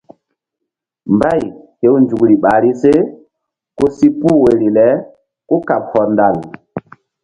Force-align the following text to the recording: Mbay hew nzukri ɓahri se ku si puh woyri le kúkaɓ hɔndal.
Mbay 1.13 1.41
hew 1.81 1.95
nzukri 2.03 2.35
ɓahri 2.43 2.71
se 2.81 2.91
ku 3.77 3.85
si 3.97 4.07
puh 4.19 4.37
woyri 4.41 4.69
le 4.77 4.87
kúkaɓ 5.47 5.83
hɔndal. 5.91 6.35